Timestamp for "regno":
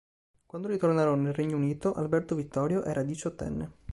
1.35-1.57